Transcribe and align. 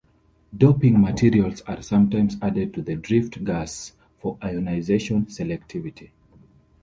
Doping 0.57 0.99
materials 0.99 1.61
are 1.67 1.83
sometimes 1.83 2.35
added 2.41 2.73
to 2.73 2.81
the 2.81 2.95
drift 2.95 3.43
gas 3.43 3.93
for 4.17 4.35
ionization 4.41 5.27
selectivity. 5.27 6.09